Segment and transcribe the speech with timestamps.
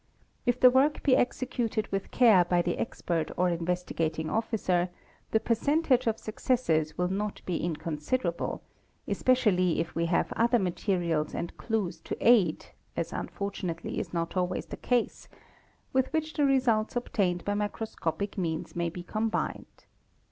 [0.47, 4.89] If the work be executed with care by the expert or Investigating Officer
[5.29, 8.63] the percentage of successes will not be inconsiderable,
[9.07, 12.65] especially if we have other materials and clues to aid,
[12.97, 15.27] as unfortunately is not always the case,
[15.93, 19.85] with which the results obtained by microscopic means may be combined.